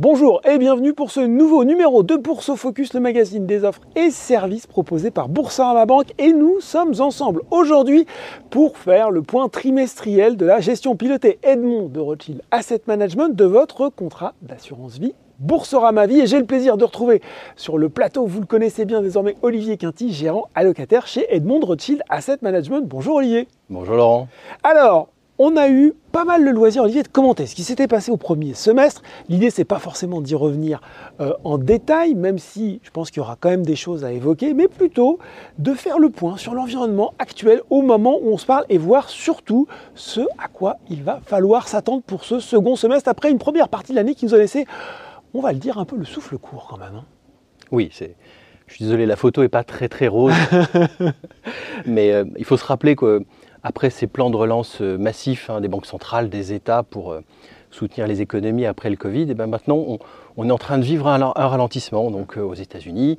[0.00, 4.12] Bonjour et bienvenue pour ce nouveau numéro de Bourse Focus, le magazine des offres et
[4.12, 6.14] services proposés par Boursorama Banque.
[6.18, 8.06] Et nous sommes ensemble aujourd'hui
[8.48, 13.44] pour faire le point trimestriel de la gestion pilotée Edmond de Rothschild Asset Management de
[13.44, 16.20] votre contrat d'assurance vie Boursorama Vie.
[16.20, 17.20] Et j'ai le plaisir de retrouver
[17.56, 21.64] sur le plateau, vous le connaissez bien désormais, Olivier Quinty, gérant allocataire chez Edmond de
[21.64, 22.82] Rothschild Asset Management.
[22.86, 23.48] Bonjour Olivier.
[23.68, 24.28] Bonjour Laurent.
[24.62, 28.10] Alors, on a eu pas mal le loisir, Olivier, de commenter ce qui s'était passé
[28.10, 29.02] au premier semestre?
[29.28, 30.80] L'idée, c'est pas forcément d'y revenir
[31.20, 34.12] euh, en détail, même si je pense qu'il y aura quand même des choses à
[34.12, 35.18] évoquer, mais plutôt
[35.58, 39.08] de faire le point sur l'environnement actuel au moment où on se parle et voir
[39.08, 43.68] surtout ce à quoi il va falloir s'attendre pour ce second semestre après une première
[43.68, 44.66] partie de l'année qui nous a laissé,
[45.34, 46.96] on va le dire, un peu le souffle court quand même.
[46.96, 47.04] Hein.
[47.70, 48.16] Oui, c'est.
[48.66, 50.34] Je suis désolé, la photo n'est pas très très rose,
[51.86, 53.24] mais euh, il faut se rappeler que
[53.62, 57.20] après ces plans de relance euh, massifs hein, des banques centrales, des États pour euh,
[57.70, 59.98] soutenir les économies après le Covid, et ben maintenant
[60.36, 63.18] on, est en train de vivre un, ralentissement donc, euh, aux États-Unis,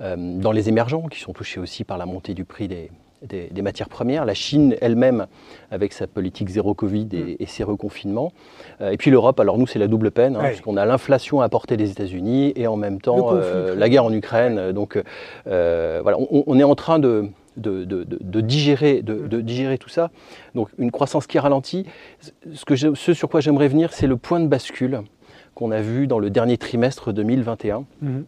[0.00, 2.90] dans les émergents qui sont touchés aussi par la montée du prix des,
[3.22, 5.26] des, matières premières, la Chine elle-même
[5.70, 7.46] avec sa politique zéro Covid et, mm.
[7.46, 8.32] ses reconfinements,
[8.80, 11.76] et puis l'Europe, alors nous c'est la double peine, hein, puisqu'on a l'inflation à portée
[11.76, 14.98] des États-Unis et en même temps la guerre en Ukraine, donc
[15.44, 20.10] voilà, on, est en train de, de, digérer, de, digérer tout ça.
[20.54, 21.86] Donc une croissance qui ralentit.
[22.54, 25.02] Ce, que ce sur quoi j'aimerais venir, c'est le point de bascule
[25.54, 27.84] qu'on a vu dans le dernier trimestre 2021.
[28.00, 28.24] Mhm.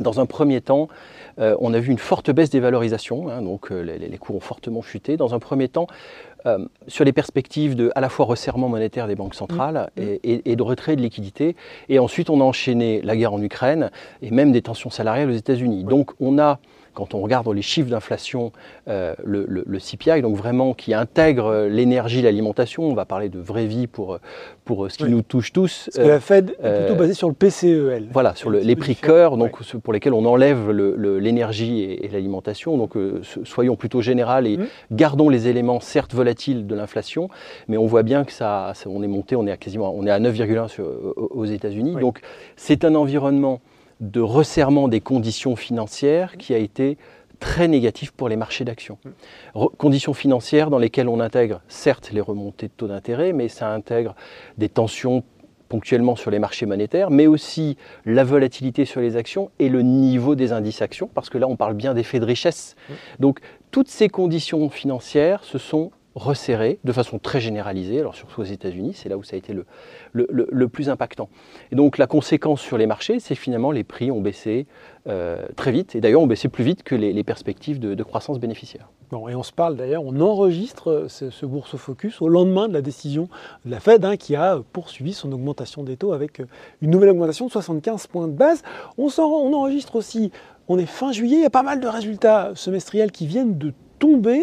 [0.00, 0.88] Dans un premier temps,
[1.38, 4.40] euh, on a vu une forte baisse des valorisations, hein, donc euh, les, cours ont
[4.40, 5.16] fortement chuté.
[5.16, 5.86] Dans un premier temps,
[6.46, 10.18] euh, sur les perspectives de à la fois resserrement monétaire des banques centrales mhm.
[10.22, 11.56] et, de retrait de liquidités.
[11.88, 13.90] Et ensuite, on a enchaîné la guerre en Ukraine
[14.22, 15.84] et même des tensions salariales aux États-Unis.
[15.84, 16.58] Donc, on a
[16.98, 18.50] quand on regarde les chiffres d'inflation,
[18.88, 23.86] euh, le, CPI, donc vraiment qui intègre l'énergie, l'alimentation, on va parler de vraie vie
[23.86, 24.18] pour,
[24.64, 25.90] pour ce qui nous touche tous.
[25.94, 28.96] Parce que la Fed est euh, plutôt basée sur le PCE, Voilà, sur les prix
[28.96, 32.76] cœur, donc pour lesquels on enlève l'énergie et, l'alimentation.
[32.76, 34.66] Donc euh, soyons plutôt général et mmh.
[34.90, 37.28] gardons les éléments certes volatiles de l'inflation,
[37.68, 40.10] mais on voit bien que ça, on est monté, on est à quasiment, on est
[40.10, 40.82] à 9,1
[41.16, 41.94] aux États-Unis.
[42.00, 42.22] Donc
[42.56, 43.60] c'est un environnement
[44.00, 46.98] de resserrement des conditions financières qui a été
[47.40, 48.98] très négatif pour les marchés d'actions.
[49.76, 54.14] Conditions financières dans lesquelles on intègre certes les remontées de taux d'intérêt, mais ça intègre
[54.56, 55.22] des tensions
[55.68, 57.76] ponctuellement sur les marchés monétaires, mais aussi
[58.06, 61.56] la volatilité sur les actions et le niveau des indices actions, parce que là on
[61.56, 62.74] parle bien d'effet de richesse.
[63.20, 68.44] Donc toutes ces conditions financières se sont resserré de façon très généralisée, alors surtout aux
[68.44, 69.64] États-Unis, c'est là où ça a été le,
[70.12, 71.28] le, plus impactant.
[71.72, 74.66] Et donc la conséquence sur les marchés, c'est finalement les prix ont baissé
[75.06, 78.88] euh, très vite, et d'ailleurs ont baissé plus vite que les, perspectives de, croissance bénéficiaire.
[79.10, 82.74] Bon, et on se parle d'ailleurs, on enregistre ce, ce, bourse focus au lendemain de
[82.74, 83.28] la décision
[83.64, 86.42] de la Fed hein, qui a poursuivi son augmentation des taux avec
[86.82, 88.62] une nouvelle augmentation de 75 points de base.
[88.98, 90.30] On, on enregistre aussi,
[90.68, 93.72] on est fin juillet, il y a pas mal de résultats semestriels qui viennent de
[93.98, 94.42] tomber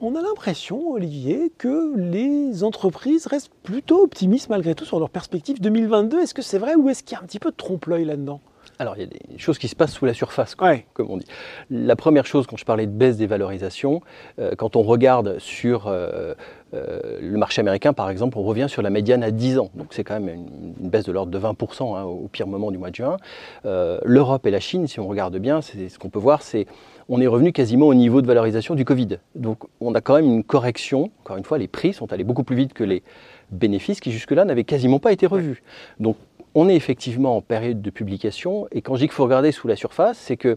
[0.00, 5.60] on a l'impression, Olivier, que les entreprises restent plutôt optimistes malgré tout sur leur perspective
[5.60, 6.20] 2022.
[6.20, 8.40] Est-ce que c'est vrai ou est-ce qu'il y a un petit peu de trompe-l'œil là-dedans?
[8.78, 11.26] Alors, il y a des choses qui se passent sous la surface, comme on dit.
[11.70, 14.02] La première chose, quand je parlais de baisse des valorisations,
[14.38, 16.34] euh, quand on regarde sur euh,
[16.74, 19.70] euh, le marché américain, par exemple, on revient sur la médiane à 10 ans.
[19.74, 22.76] Donc, c'est quand même une, baisse de l'ordre de 20% hein, au pire moment du
[22.76, 23.16] mois de juin.
[23.64, 26.66] L'Europe et la Chine, si on regarde bien, ce qu'on peut voir, c'est
[27.08, 29.18] on est revenu quasiment au niveau de valorisation du Covid.
[29.34, 31.10] Donc, on a quand même une correction.
[31.20, 33.02] Encore une fois, les prix sont allés beaucoup plus vite que les
[33.50, 35.62] bénéfices qui jusque-là n'avaient quasiment pas été revus.
[36.00, 36.16] Donc
[36.54, 39.68] on est effectivement en période de publication, et quand je dis qu'il faut regarder sous
[39.68, 40.56] la surface, c'est que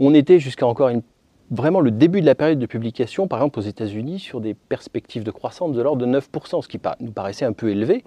[0.00, 1.02] on était jusqu'à encore une,
[1.50, 5.24] vraiment le début de la période de publication, par exemple aux États-Unis, sur des perspectives
[5.24, 8.04] de croissance de l'ordre de 9%, ce qui nous paraissait un peu élevé,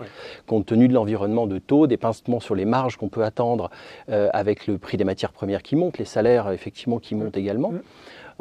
[0.48, 3.70] compte tenu de l'environnement de taux, des pincements sur les marges qu'on peut attendre
[4.10, 7.74] euh, avec le prix des matières premières qui monte, les salaires effectivement qui montent également.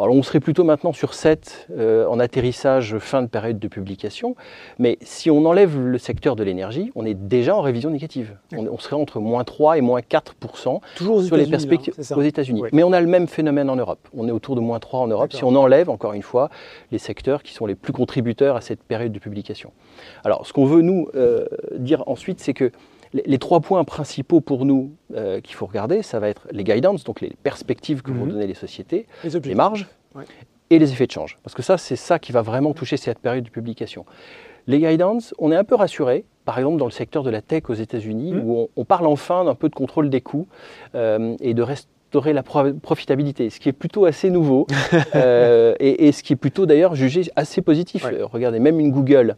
[0.00, 4.36] Alors on serait plutôt maintenant sur 7 euh, en atterrissage fin de période de publication,
[4.78, 8.36] mais si on enlève le secteur de l'énergie, on est déjà en révision négative.
[8.56, 12.62] On, serait entre moins 3 et moins 4% Toujours sur les perspectives hein, aux États-Unis.
[12.72, 14.08] Mais on a le même phénomène en Europe.
[14.16, 16.48] On est autour de moins 3 en Europe si on enlève, encore une fois,
[16.92, 19.72] les secteurs qui sont les plus contributeurs à cette période de publication.
[20.24, 21.46] Alors ce qu'on veut nous euh,
[21.76, 22.70] dire ensuite, c'est que
[23.12, 27.04] les, trois points principaux pour nous euh, qu'il faut regarder, ça va être les guidance,
[27.04, 28.32] donc les perspectives que vont mhm.
[28.32, 29.86] donner les sociétés, les, marges
[30.70, 31.38] et les effets de change.
[31.42, 34.04] Parce que ça, c'est ça qui va vraiment toucher cette période de publication.
[34.66, 37.64] Les guidance, on est un peu rassuré, par exemple dans le secteur de la tech
[37.68, 38.42] aux États-Unis, mhm.
[38.44, 40.46] où on, parle enfin d'un peu de contrôle des coûts
[40.94, 41.62] euh, et de
[42.08, 44.66] restaurer la profitabilité, ce qui est plutôt assez nouveau
[45.14, 48.06] et, ce qui est plutôt d'ailleurs jugé assez positif.
[48.32, 49.36] regardez, même une Google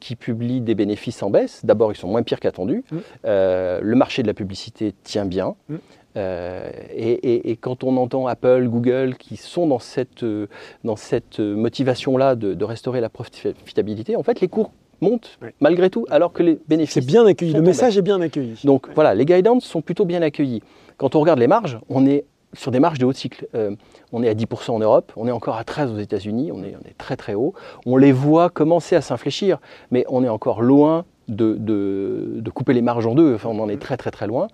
[0.00, 1.64] qui publie des bénéfices en baisse.
[1.64, 2.84] D'abord, ils sont moins pires qu'attendus.
[2.90, 2.98] Mm.
[3.24, 5.54] le marché de la publicité tient bien.
[5.68, 5.76] Mm.
[6.16, 10.46] Euh, et, quand on entend Apple, Google qui sont dans cette, euh,
[10.84, 14.72] dans cette motivation-là de, restaurer la profitabilité, en fait, les cours
[15.02, 16.94] montent malgré tout, alors que les bénéfices.
[16.94, 18.58] C'est bien accueilli, le message est bien accueilli.
[18.64, 20.62] Donc voilà, les guidance sont plutôt bien accueillis.
[20.96, 23.46] Quand on regarde les marges, on est sur des marges de haut cycle.
[23.54, 23.74] Euh,
[24.12, 26.74] on est à 10% en Europe, on est encore à 13% aux États-Unis, on est,
[26.74, 27.54] on est très très haut.
[27.84, 29.58] On les voit commencer à s'infléchir,
[29.90, 33.34] mais on est encore loin de, couper les marges en deux.
[33.34, 34.48] Enfin, on en est très très très loin.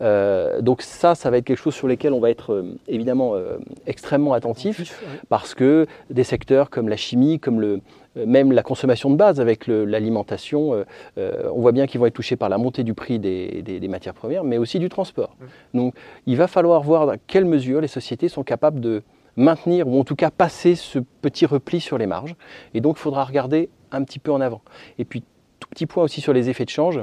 [0.00, 3.34] Euh, donc ça, ça va être quelque chose sur lesquels on va être euh, évidemment
[3.34, 7.80] euh, extrêmement attentif, parce que des secteurs comme la chimie, comme le,
[8.14, 10.84] même la consommation de base avec l'alimentation,
[11.16, 14.14] on voit bien qu'ils vont être touchés par la montée du prix des, des, matières
[14.14, 15.36] premières, mais aussi du transport.
[15.72, 15.94] Donc
[16.26, 19.02] il va falloir voir dans quelle mesure les sociétés sont capables de
[19.36, 22.34] maintenir ou en tout cas passer ce petit repli sur les marges.
[22.74, 24.62] Et donc il faudra regarder un petit peu en avant.
[24.98, 25.22] Et puis
[25.70, 27.00] petit point aussi sur les effets de change.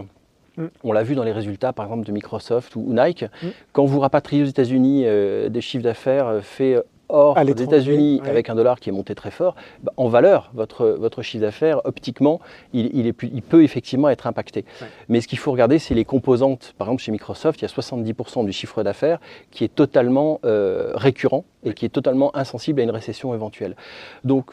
[0.58, 0.66] Mm.
[0.84, 3.24] On l'a vu dans les résultats, par exemple, de Microsoft ou, Nike.
[3.24, 3.48] Mm.
[3.74, 8.50] Quand vous rapatriez aux États-Unis euh, des chiffres d'affaires euh, faits hors des États-Unis avec
[8.50, 12.40] un dollar qui est monté très fort, bah, en valeur, votre, votre chiffre d'affaires, optiquement,
[12.74, 14.66] il, est il, peut effectivement être impacté.
[15.08, 16.74] Mais ce qu'il faut regarder, c'est les composantes.
[16.80, 19.20] Par exemple, chez Microsoft, il y a 70% du chiffre d'affaires
[19.52, 23.76] qui est totalement euh, récurrent et qui est totalement insensible à une récession éventuelle.
[24.24, 24.52] Donc,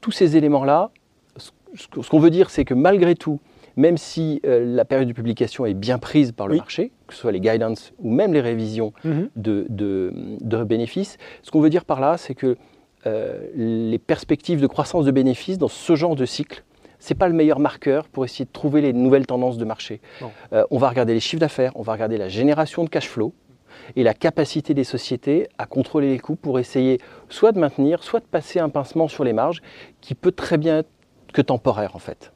[0.00, 0.90] tous ces éléments-là,
[1.36, 3.40] ce qu'on veut dire, c'est que malgré tout,
[3.80, 7.20] même si euh, la période de publication est bien prise par le marché, que ce
[7.20, 9.30] soit les guidance ou même les révisions mhm.
[9.36, 12.56] de, bénéfices, ce qu'on veut dire par là, c'est que
[13.06, 16.62] euh, les perspectives de croissance de bénéfices dans ce genre de cycle,
[16.98, 20.02] ce n'est pas le meilleur marqueur pour essayer de trouver les nouvelles tendances de marché.
[20.52, 23.32] Euh, on va regarder les chiffres d'affaires, on va regarder la génération de cash flow
[23.96, 27.00] et la capacité des sociétés à contrôler les coûts pour essayer
[27.30, 29.62] soit de maintenir, soit de passer un pincement sur les marges
[30.02, 30.90] qui peut très bien être
[31.32, 32.30] que temporaire en fait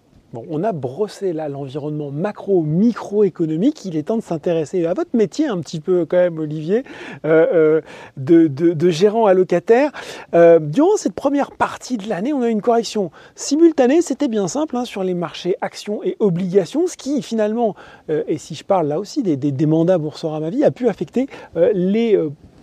[0.49, 3.85] on a brossé là l'environnement macro-microéconomique.
[3.85, 6.85] Il est temps de s'intéresser à votre métier un petit peu quand même, Olivier,
[7.25, 7.81] euh,
[8.19, 9.93] euh, de, gérant allocataire.
[10.35, 14.03] Euh, durant cette première partie de l'année, on a une correction simultanée.
[14.03, 17.75] C'était bien simple hein, sur les marchés actions et obligations, ce qui finalement,
[18.09, 22.19] et si je parle là aussi des, des mandats Boursorama Vie, a pu affecter les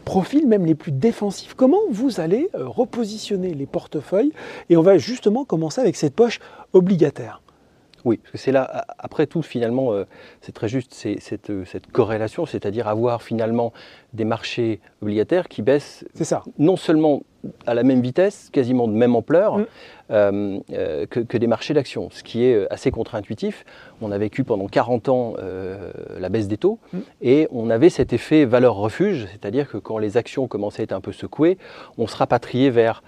[0.06, 1.53] profils même les plus défensifs.
[1.53, 4.33] Comment vous allez repositionner les portefeuilles
[4.69, 6.39] Et on va justement commencer avec cette poche
[6.74, 7.41] obligataire?
[8.06, 10.06] Oui, parce que c'est là, après tout, finalement, euh,
[10.42, 13.74] c'est très juste, c'est cette, euh, cette, corrélation, c'est-à-dire avoir finalement
[14.13, 16.44] des marchés obligataires qui baissent ça.
[16.57, 17.24] non seulement
[17.65, 19.65] à la même vitesse, quasiment de même ampleur, mm.
[20.12, 20.59] euh,
[21.07, 23.65] que, des marchés d'actions, ce qui est assez contre-intuitif.
[24.01, 25.33] On a vécu pendant 40 ans
[26.19, 27.00] la baisse des taux mm.
[27.21, 31.01] et on avait cet effet valeur-refuge, c'est-à-dire que quand les actions commençaient à être un
[31.01, 31.57] peu secouées,
[31.98, 33.01] on se rapatriait vers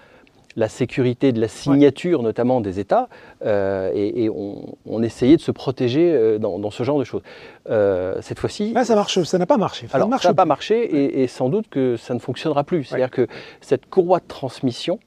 [0.56, 3.08] la sécurité de la signature, notamment des États,
[3.44, 7.22] euh, et, on, essayait de se protéger euh, dans, ce genre de choses.
[7.68, 9.86] Euh, cette fois-ci, ah, ça marche, ça n'a pas marché.
[9.88, 12.84] Ça n'a pas marché, et, sans doute que ça ne fonctionnera plus.
[12.84, 13.26] C'est-à-dire que
[13.60, 14.98] cette courroie de transmission,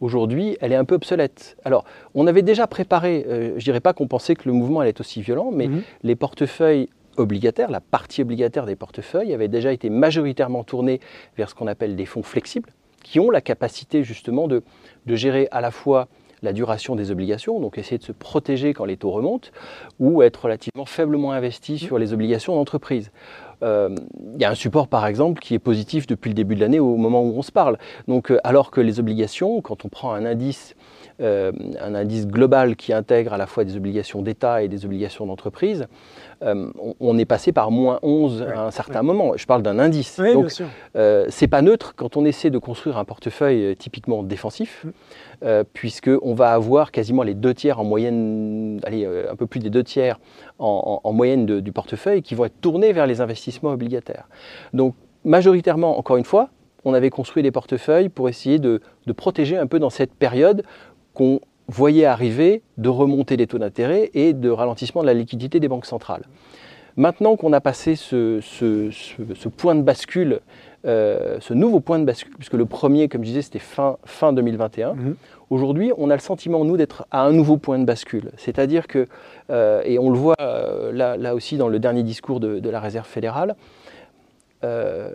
[0.00, 1.56] aujourd'hui, elle est un peu obsolète.
[1.64, 4.90] Alors, on avait déjà préparé, je ne dirais pas qu'on pensait que le mouvement allait
[4.90, 5.82] être aussi violent, mais mhm.
[6.02, 11.00] les portefeuilles obligataires, la partie obligataire des portefeuilles avait déjà été majoritairement tournée
[11.36, 12.70] vers ce qu'on appelle des fonds flexibles
[13.04, 14.64] qui ont la capacité justement de,
[15.06, 16.08] gérer à la fois
[16.42, 19.50] la duration des obligations, donc essayer de se protéger quand les taux remontent,
[20.00, 23.12] ou être relativement faiblement investi sur les obligations d'entreprise.
[23.62, 23.94] Euh,
[24.34, 26.80] il y a un support, par exemple, qui est positif depuis le début de l'année
[26.80, 27.78] au moment où on se parle.
[28.08, 30.74] Donc, euh, alors que les obligations, quand on prend un indice
[31.20, 35.26] euh, un indice global qui intègre à la fois des obligations d'État et des obligations
[35.26, 35.86] d'entreprise,
[36.42, 39.34] euh, on, est passé par moins 11 à un certain moment.
[39.36, 40.18] Je parle d'un indice.
[40.18, 40.50] Donc,
[40.96, 44.86] euh, c'est pas neutre quand on essaie de construire un portefeuille typiquement défensif,
[45.42, 45.64] mm.
[45.72, 49.84] puisqu'on va avoir quasiment les deux tiers en moyenne, allez, un peu plus des deux
[49.84, 50.18] tiers
[50.58, 54.28] en, moyenne du portefeuille qui vont être tournés vers les investissements obligataires.
[54.72, 56.50] Donc, majoritairement, encore une fois,
[56.84, 58.80] on avait construit des portefeuilles pour essayer de,
[59.16, 60.62] protéger un peu dans cette période
[61.14, 65.68] qu'on voyait arriver de remonter des taux d'intérêt et de ralentissement de la liquidité des
[65.68, 66.24] banques centrales.
[66.96, 70.40] Maintenant qu'on a passé ce, point de bascule,
[70.86, 74.32] euh, ce nouveau point de bascule, puisque le premier, comme je disais, c'était fin, fin
[74.32, 75.16] 2021, mhm.
[75.50, 78.30] aujourd'hui, on a le sentiment, nous, d'être à un nouveau point de bascule.
[78.36, 79.08] C'est-à-dire que,
[79.50, 82.80] euh, et on le voit euh, là, là, aussi dans le dernier discours de, la
[82.80, 83.56] Réserve fédérale,
[84.64, 85.10] euh,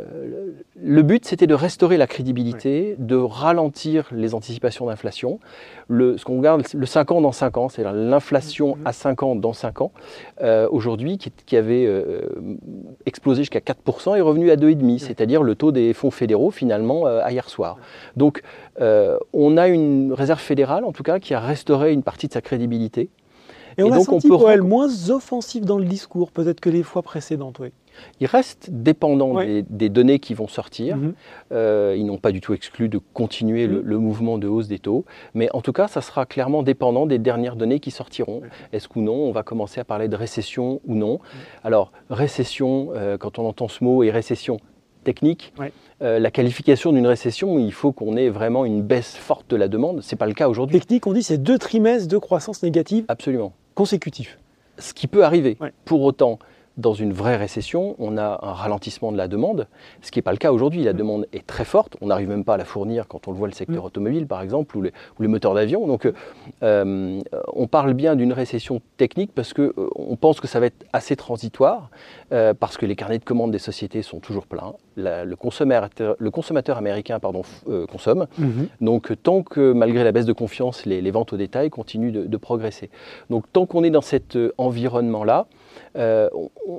[0.81, 5.39] le but, c'était de restaurer la crédibilité, de ralentir les anticipations d'inflation.
[5.89, 8.85] ce qu'on regarde, le 5 ans dans 5 ans, c'est l'inflation mm-hmm.
[8.85, 9.91] à 5 ans dans 5 ans,
[10.41, 12.21] euh, aujourd'hui, qui, avait euh,
[13.05, 17.31] explosé jusqu'à 4%, est revenu à 2,5%, c'est-à-dire le taux des fonds fédéraux, finalement, à
[17.31, 17.77] hier soir.
[18.15, 18.41] Donc,
[18.79, 22.41] on a une réserve fédérale, en tout cas, qui a restauré une partie de sa
[22.41, 23.09] crédibilité.
[23.77, 26.83] Et on a senti on peut elle moins offensive dans le discours, peut-être que les
[26.83, 27.71] fois précédentes, oui.
[28.19, 30.97] Il reste dépendant des, données qui vont sortir.
[30.97, 31.13] Mhm.
[31.51, 33.81] Euh, ils n'ont pas du tout exclu de continuer mhm.
[33.83, 35.05] le, mouvement de hausse des taux.
[35.33, 38.41] Mais en tout cas, ça sera clairement dépendant des dernières données qui sortiront.
[38.73, 41.19] Est-ce ou non, on va commencer à parler de récession ou non?
[41.63, 44.59] Alors, récession, euh, quand on entend ce mot, et récession
[45.03, 45.53] technique,
[46.01, 49.67] euh, la qualification d'une récession, il faut qu'on ait vraiment une baisse forte de la
[49.67, 50.01] demande.
[50.01, 50.79] Ce n'est pas le cas aujourd'hui.
[50.79, 53.05] Technique, on dit c'est deux trimestres de croissance négative.
[53.07, 53.53] Absolument.
[53.75, 54.37] Consécutifs.
[54.77, 55.57] Ce qui peut arriver.
[55.85, 56.39] Pour autant,
[56.79, 59.67] dans une vraie récession, on a un ralentissement de la demande,
[60.01, 60.83] ce qui n'est pas le cas aujourd'hui.
[60.83, 60.97] La mm.
[60.97, 63.47] demande est très forte, on n'arrive même pas à la fournir quand on le voit
[63.47, 63.87] le secteur mm.
[63.87, 65.85] automobile par exemple, ou les, moteurs d'avion.
[65.85, 66.13] Donc euh,
[66.63, 67.19] euh,
[67.53, 71.15] on parle bien d'une récession technique parce qu'on euh, pense que ça va être assez
[71.15, 71.89] transitoire,
[72.59, 76.77] parce que les carnets de commandes des sociétés sont toujours pleins, le, consommateur, le, consommateur,
[76.77, 77.41] américain pardon,
[77.89, 78.27] consomme.
[78.39, 78.67] Mm-hmm.
[78.81, 82.37] Donc tant que malgré la baisse de confiance, les, ventes au détail continuent de, de
[82.37, 82.89] progresser.
[83.29, 85.47] Donc tant qu'on est dans cet environnement-là,
[85.95, 86.29] euh,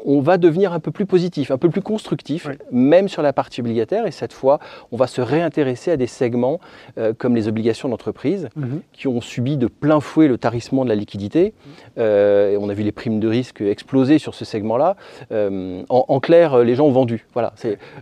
[0.05, 3.61] on, va devenir un peu plus positif, un peu plus constructif, même sur la partie
[3.61, 4.07] obligataire.
[4.07, 4.61] Et cette fois,
[4.93, 6.61] on va se réintéresser à des segments
[6.99, 8.83] euh, comme les obligations d'entreprise, mhm.
[8.93, 11.55] qui ont subi de plein fouet le tarissement de la liquidité.
[11.99, 14.97] Euh, et on a vu les primes de risque exploser sur ce segment-là.
[15.89, 17.27] En, clair, les gens ont vendu.
[17.33, 17.53] Voilà,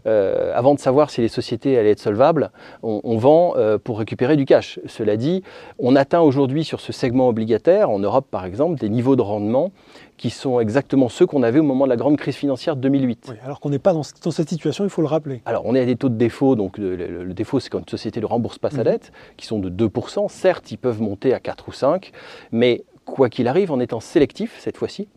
[0.09, 2.51] c'est avant de savoir si les sociétés allaient être solvables,
[2.83, 4.81] on, on vend pour récupérer du cash.
[4.87, 5.43] Cela dit,
[5.79, 9.73] on atteint aujourd'hui sur ce segment obligataire, en Europe par exemple, des niveaux de rendement
[10.19, 13.33] qui sont exactement ceux qu'on avait au moment de la grande crise financière 2008.
[13.45, 15.41] alors qu'on n'est pas dans, cette situation, il faut le rappeler.
[15.47, 18.21] Alors on est à des taux de défaut, donc le, défaut c'est quand une société
[18.21, 18.85] ne rembourse pas sa mhm.
[18.85, 20.29] dette, qui sont de 2%.
[20.29, 22.11] Certes, ils peuvent monter à 4 ou 5,
[22.53, 25.09] mais quoi qu'il arrive, en étant sélectif cette fois-ci,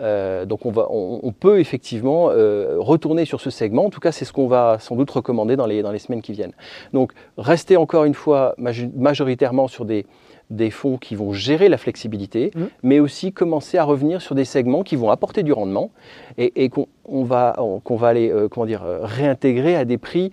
[0.00, 3.86] euh, donc on, va, on, peut effectivement euh, retourner sur ce segment.
[3.86, 6.22] En tout cas, c'est ce qu'on va sans doute recommander dans les, dans les semaines
[6.22, 6.52] qui viennent.
[6.92, 10.06] Donc rester encore une fois majoritairement sur des,
[10.50, 12.64] des fonds qui vont gérer la flexibilité, mmh.
[12.82, 15.90] mais aussi commencer à revenir sur des segments qui vont apporter du rendement
[16.38, 16.86] et, qu'on
[17.24, 20.30] va, qu'on va aller euh, comment dire, réintégrer à des prix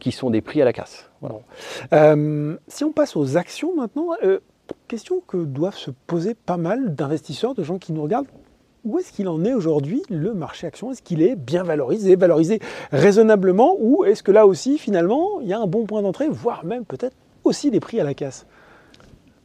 [0.00, 1.10] qui sont des prix à la casse.
[2.68, 4.10] si on passe aux actions maintenant,
[4.88, 8.26] question que doivent se poser pas mal d'investisseurs, de gens qui nous regardent.
[8.86, 10.92] Où est-ce qu'il en est aujourd'hui, le marché action?
[10.92, 12.60] Est-ce qu'il est bien valorisé, valorisé
[12.92, 16.64] raisonnablement, ou est-ce que là aussi, finalement, il y a un bon point d'entrée, voire
[16.64, 18.46] même peut-être aussi des prix à la casse?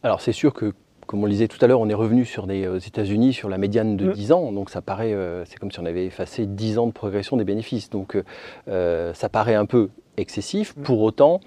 [0.03, 0.73] Alors c'est sûr que,
[1.07, 3.49] comme on le disait tout à l'heure, on est revenu sur les euh, États-Unis sur
[3.49, 4.31] la médiane de 10 mm.
[4.31, 7.35] ans, donc ça paraît, euh, c'est comme si on avait effacé 10 ans de progression
[7.35, 7.89] des bénéfices.
[7.89, 8.21] Donc
[8.67, 10.77] euh, ça paraît un peu excessif.
[10.77, 10.83] Mm.
[10.83, 11.41] Pour autant,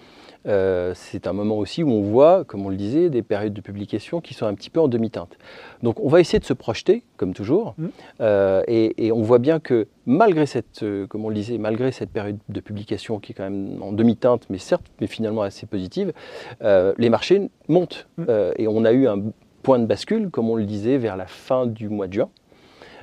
[0.47, 3.61] euh, c'est un moment aussi où on voit, comme on le disait, des périodes de
[3.61, 5.39] publication qui sont un petit peu en demi-teinte.
[5.83, 7.87] Donc on va essayer de se projeter, comme toujours, mmh.
[8.21, 12.11] euh, et, on voit bien que malgré cette, euh, comme on le disait, malgré cette
[12.11, 16.13] période de publication qui est quand même en demi-teinte, mais certes, mais finalement assez positive,
[16.61, 18.07] les marchés montent.
[18.19, 18.25] Mmh.
[18.57, 19.23] et on a eu un
[19.63, 22.29] point de bascule, comme on le disait, vers la fin du mois de juin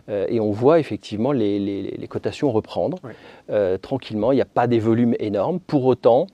[0.10, 2.98] et on voit effectivement les, cotations reprendre
[3.82, 4.32] tranquillement.
[4.32, 5.60] Il n'y a pas des volumes énormes.
[5.60, 6.28] Pour autant,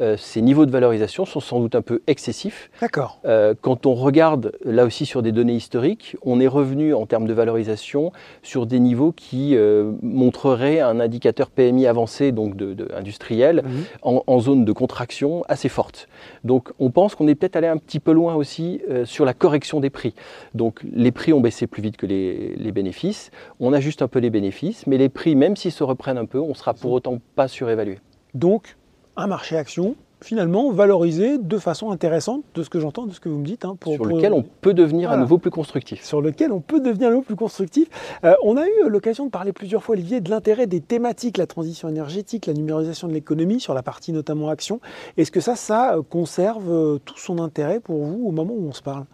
[0.00, 2.70] euh, ces niveaux de valorisation sont sans doute un peu excessifs.
[2.80, 3.20] D'accord.
[3.26, 7.26] Euh, quand on regarde là aussi sur des données historiques, on est revenu en termes
[7.26, 8.10] de valorisation
[8.42, 14.20] sur des niveaux qui euh, montreraient un indicateur PMI avancé, donc de, industriel, mhm.
[14.26, 16.08] en, zone de contraction assez forte.
[16.42, 19.78] Donc on pense qu'on est peut-être allé un petit peu loin aussi sur la correction
[19.80, 20.14] des prix.
[20.54, 23.30] Donc les prix ont baissé plus vite que les, les bénéfices.
[23.60, 26.38] On ajuste un peu les bénéfices, mais les prix, même s'ils se reprennent un peu,
[26.38, 27.98] on ne sera pour autant pas surévalué.
[28.34, 28.76] Donc
[29.16, 33.28] un marché action finalement valorisé de façon intéressante de ce que j'entends, de ce que
[33.28, 33.64] vous me dites.
[33.64, 36.02] Hein, sur lequel on peut devenir à nouveau plus constructif.
[36.04, 37.88] Sur lequel on peut devenir à nouveau plus constructif.
[38.24, 41.46] Euh, on a eu l'occasion de parler plusieurs fois, Olivier, de l'intérêt des thématiques, la
[41.46, 44.80] transition énergétique, la numérisation de l'économie, sur la partie notamment action.
[45.16, 48.68] Est-ce que ça, ça euh, conserve euh, tout son intérêt pour vous au moment où
[48.68, 49.04] on se parle?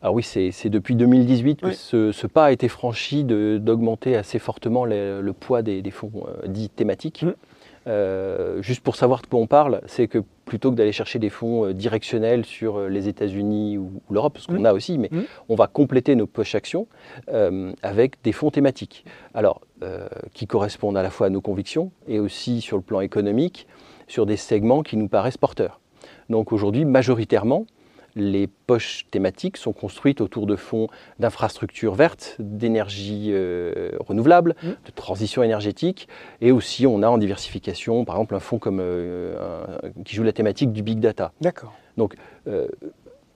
[0.00, 5.32] Alors oui, c'est depuis 2018 que ce, pas a été franchi d'augmenter assez fortement le,
[5.32, 6.12] poids des, fonds
[6.46, 7.24] dits thématiques.
[7.24, 7.32] Mmh.
[7.88, 11.30] Euh, juste pour savoir de quoi on parle, c'est que plutôt que d'aller chercher des
[11.30, 14.66] fonds euh, directionnels sur euh, les États-Unis ou, l'Europe, ce qu'on mmh.
[14.66, 15.20] a aussi, mais mmh.
[15.48, 16.86] on va compléter nos poches actions
[17.82, 19.04] avec des fonds thématiques.
[19.34, 19.60] Alors,
[20.34, 23.66] qui correspondent à la fois à nos convictions et aussi sur le plan économique,
[24.08, 25.80] sur des segments qui nous paraissent porteurs.
[26.28, 27.66] Donc aujourd'hui, majoritairement,
[28.16, 30.88] les poches thématiques sont construites autour de fonds
[31.18, 34.68] d'infrastructures vertes, d'énergie euh, renouvelable, Mmh.
[34.68, 36.08] de transition énergétique,
[36.40, 39.36] et aussi on a en diversification, par exemple, un fonds comme, euh,
[39.96, 41.32] un- qui joue la thématique du big data.
[41.40, 41.72] D'accord.
[42.46, 42.68] Euh,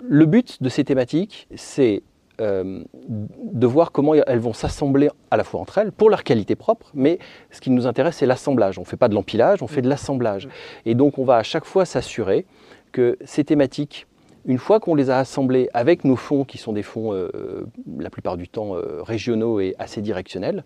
[0.01, 2.03] le but de ces thématiques, c'est
[2.41, 6.91] de voir comment elles vont s'assembler à la fois entre elles pour leur qualité propre,
[6.95, 7.19] mais
[7.53, 8.79] ce qui nous intéresse, c'est l'assemblage.
[8.79, 10.49] On ne fait pas de l'empilage, on fait de l'assemblage.
[10.85, 12.47] Et donc, on va à chaque fois s'assurer
[12.91, 14.07] que ces thématiques,
[14.45, 17.67] une fois qu'on les a assemblées avec nos fonds, qui sont des fonds euh,
[17.99, 20.65] la plupart du temps euh, régionaux et assez directionnels,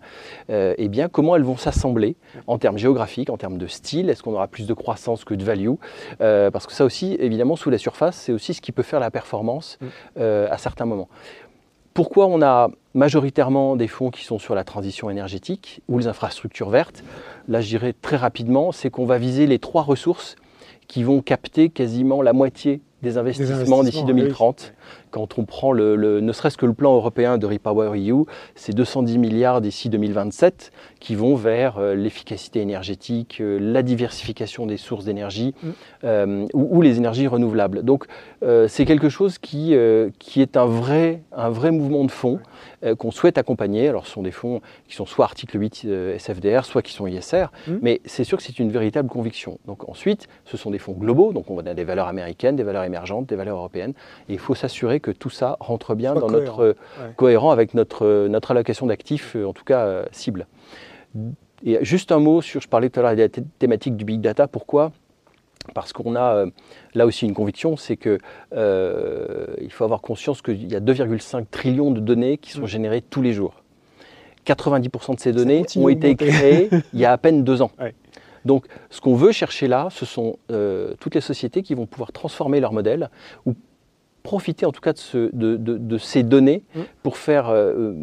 [0.49, 2.15] euh, eh bien, comment elles vont s'assembler
[2.47, 4.09] en termes géographiques, en termes de style?
[4.09, 5.73] Est-ce qu'on aura plus de croissance que de value?
[6.19, 9.11] Parce que ça aussi, évidemment, sous la surface, c'est aussi ce qui peut faire la
[9.11, 10.19] performance Mm.
[10.19, 11.09] à certains moments.
[11.93, 16.69] Pourquoi on a majoritairement des fonds qui sont sur la transition énergétique ou les infrastructures
[16.69, 17.03] vertes?
[17.47, 20.35] Là, je dirais très rapidement, c'est qu'on va viser les trois ressources
[20.87, 24.73] qui vont capter quasiment la moitié des investissements d'ici investissements, 2030.
[25.11, 28.25] Quand on prend le, le- ne serait-ce que le plan européen de Repower EU,
[28.55, 34.77] c'est 210 milliards d'ici 2027 qui vont vers euh, l'efficacité énergétique, euh, la diversification des
[34.77, 35.67] sources d'énergie Mm.
[36.03, 37.83] euh, ou, ou les énergies renouvelables.
[37.83, 38.05] Donc
[38.67, 39.75] c'est quelque chose qui,
[40.19, 42.39] qui est un vrai, un vrai mouvement de fond
[42.83, 43.87] euh, qu'on souhaite accompagner.
[43.87, 47.07] Alors ce sont des fonds qui sont soit article 8 euh, SFDR, soit qui sont
[47.07, 47.71] ISR, Mm.
[47.81, 49.57] mais c'est sûr que c'est une véritable conviction.
[49.65, 52.83] Donc ensuite, ce sont des fonds globaux, donc on a des valeurs américaines, des valeurs
[52.87, 53.93] émergentes, des valeurs européennes,
[54.29, 56.39] et il faut s'assurer que tout ça rentre bien dans cohérent.
[56.39, 57.11] notre Ouais.
[57.15, 60.47] cohérent avec notre, notre allocation d'actifs, euh, en tout cas euh, cible.
[61.65, 64.05] Et juste un mot sur, je parlais tout à l'heure de la thé- thématique du
[64.05, 64.91] big data, pourquoi?
[65.73, 66.45] Parce qu'on a euh,
[66.93, 68.19] là aussi une conviction, c'est que
[68.55, 72.67] euh, il faut avoir conscience qu'il y a 2,5 trillions de données qui sont Mm.
[72.67, 73.63] générées tous les jours.
[74.45, 77.71] 90% de ces données ont été créées il y a à peine deux ans.
[77.79, 77.93] Ouais.
[78.47, 82.11] Donc, ce qu'on veut chercher là, ce sont euh, toutes les sociétés qui vont pouvoir
[82.11, 83.09] transformer leur modèle
[83.45, 83.53] ou
[84.23, 86.79] profiter en tout cas de, ce- de- de- de ces données Mm.
[87.01, 87.93] pour faire euh, euh,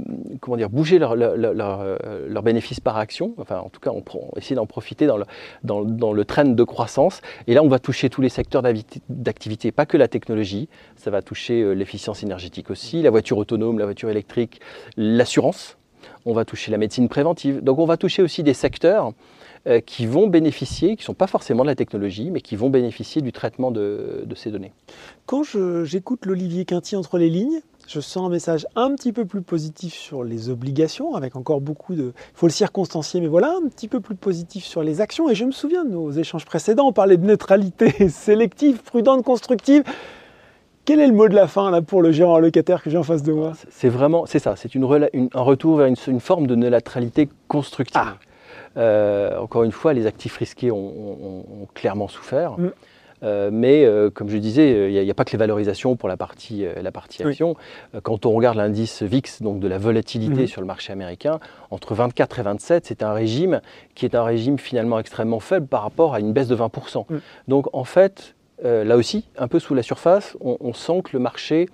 [0.40, 1.98] comment dire, bouger leurs leur, leur, leur,
[2.28, 3.34] leurs bénéfices par action.
[3.36, 4.02] Enfin, en tout cas, on,
[4.38, 5.24] essaie d'en profiter dans le,
[5.64, 7.20] dans, dans le trend de croissance.
[7.46, 8.62] Et là, on va toucher tous les secteurs
[9.10, 10.68] d'activité, pas que la technologie.
[10.96, 14.60] Ça va toucher l'efficience énergétique aussi, la voiture autonome, la voiture électrique,
[14.96, 15.76] l'assurance.
[16.24, 17.62] On va toucher la médecine préventive.
[17.62, 19.12] Donc, on va toucher aussi des secteurs
[19.66, 22.70] euh, qui vont bénéficier, qui ne sont pas forcément de la technologie, mais qui vont
[22.70, 24.72] bénéficier du traitement de, de ces données.
[25.26, 25.42] Quand
[25.84, 29.92] j'écoute l'Olivier Quinty entre les lignes, je sens un message un petit peu plus positif
[29.94, 32.12] sur les obligations, avec encore beaucoup de...
[32.16, 35.28] Il faut le circonstancier, mais voilà, un petit peu plus positif sur les actions.
[35.28, 39.82] Et je me souviens de nos échanges précédents, on parlait de neutralité sélective, prudente, constructive.
[40.86, 43.02] Quel est le mot de la fin là, pour le gérant locataire que j'ai en
[43.02, 43.52] face de moi?
[43.70, 46.54] C'est vraiment, c'est ça, c'est une, rela- une- un retour vers une, une forme de
[46.54, 48.00] neutralité constructive.
[48.02, 48.16] Ah.
[48.76, 52.58] Euh, encore une fois, les actifs risqués ont, ont- ont clairement souffert.
[52.58, 52.72] Mm.
[53.22, 56.16] Euh, mais euh, comme je disais, il n'y a, pas que les valorisations pour la
[56.16, 57.30] partie, euh, la partie Oui.
[57.30, 57.56] action.
[58.02, 60.46] Quand on regarde l'indice VIX, donc de la volatilité Mhm.
[60.46, 61.38] sur le marché américain,
[61.70, 63.60] entre 24 et 27, c'est un régime
[63.94, 67.06] qui est un régime finalement extrêmement faible par rapport à une baisse de 20%.
[67.08, 67.16] Mm.
[67.48, 71.18] Donc en fait, là aussi, un peu sous la surface, on, on sent que le
[71.18, 71.68] marché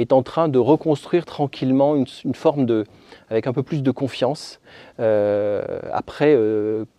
[0.00, 2.84] est en train de reconstruire tranquillement une, une forme de,
[3.30, 4.60] avec un peu plus de confiance,
[5.00, 6.36] euh, après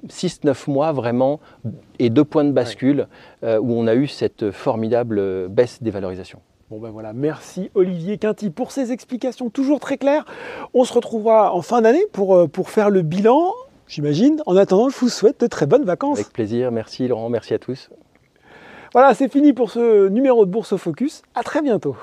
[0.08, 1.40] 6-9 mois vraiment,
[1.98, 3.08] et deux points de bascule,
[3.44, 6.40] euh, où on a eu cette formidable baisse des valorisations.
[6.70, 10.26] Bon ben voilà, merci Olivier Quinty pour ces explications toujours très claires.
[10.76, 13.54] On se retrouvera en fin d'année pour, euh, pour faire le bilan,
[13.88, 14.44] j'imagine.
[14.46, 16.20] En attendant, je vous souhaite de très bonnes vacances.
[16.20, 17.90] Avec plaisir, merci Laurent, merci à tous.
[18.94, 21.24] Voilà, c'est fini pour ce numéro de Bourse au Focus.
[21.34, 21.96] À très bientôt.